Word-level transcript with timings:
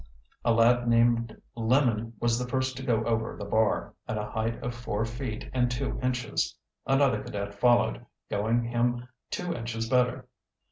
A 0.43 0.51
lad 0.51 0.87
named 0.87 1.39
Lemon 1.53 2.13
was 2.19 2.39
the 2.39 2.47
first 2.47 2.75
to 2.77 2.83
go 2.83 3.03
over 3.03 3.37
the 3.37 3.45
bar, 3.45 3.93
at 4.07 4.17
a 4.17 4.25
height 4.25 4.59
of 4.63 4.73
four 4.73 5.05
feet 5.05 5.47
and 5.53 5.69
two 5.69 5.99
inches. 6.01 6.57
Another 6.87 7.21
cadet 7.21 7.53
followed, 7.53 8.03
going 8.27 8.63
him 8.63 9.07
two 9.29 9.53
inches 9.53 9.87
better. 9.87 10.27